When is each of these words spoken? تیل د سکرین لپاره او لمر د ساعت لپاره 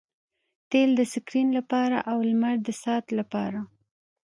تیل 0.69 0.89
د 0.99 1.01
سکرین 1.13 1.47
لپاره 1.57 1.97
او 2.11 2.17
لمر 2.29 2.55
د 2.63 2.69
ساعت 2.81 3.05
لپاره 3.19 3.59